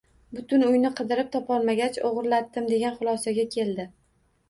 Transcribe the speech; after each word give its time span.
Butun 0.37 0.65
uyni 0.69 0.91
qidirib, 1.01 1.29
topolmagach, 1.37 2.01
oʻgʻirlatdim 2.09 2.73
degan 2.75 3.01
xulosaga 3.01 3.51
keldi 3.59 3.91